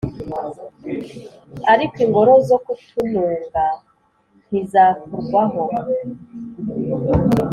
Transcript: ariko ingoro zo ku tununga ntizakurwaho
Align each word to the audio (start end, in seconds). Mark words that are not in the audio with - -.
ariko 1.73 1.95
ingoro 2.05 2.33
zo 2.47 2.57
ku 2.63 2.71
tununga 2.87 3.65
ntizakurwaho 4.47 5.61